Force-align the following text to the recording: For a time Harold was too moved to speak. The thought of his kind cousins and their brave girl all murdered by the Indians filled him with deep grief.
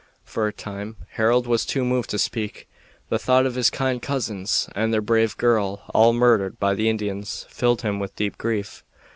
For 0.25 0.47
a 0.47 0.51
time 0.51 0.95
Harold 1.09 1.45
was 1.45 1.63
too 1.63 1.85
moved 1.85 2.09
to 2.09 2.17
speak. 2.17 2.67
The 3.09 3.19
thought 3.19 3.45
of 3.45 3.53
his 3.53 3.69
kind 3.69 4.01
cousins 4.01 4.67
and 4.73 4.91
their 4.91 4.99
brave 4.99 5.37
girl 5.37 5.83
all 5.93 6.11
murdered 6.11 6.59
by 6.59 6.73
the 6.73 6.89
Indians 6.89 7.45
filled 7.51 7.83
him 7.83 7.99
with 7.99 8.15
deep 8.15 8.35
grief. 8.39 8.83